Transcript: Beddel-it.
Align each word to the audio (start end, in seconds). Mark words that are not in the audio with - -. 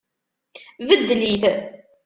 Beddel-it. 0.87 1.43